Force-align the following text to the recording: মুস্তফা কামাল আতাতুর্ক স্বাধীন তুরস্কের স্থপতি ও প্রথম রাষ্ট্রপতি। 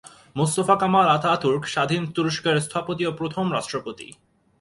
মুস্তফা 0.35 0.75
কামাল 0.81 1.07
আতাতুর্ক 1.09 1.63
স্বাধীন 1.73 2.03
তুরস্কের 2.15 2.57
স্থপতি 2.65 3.03
ও 3.07 3.11
প্রথম 3.19 3.45
রাষ্ট্রপতি। 3.53 4.07